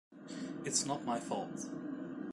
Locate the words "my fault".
1.05-1.67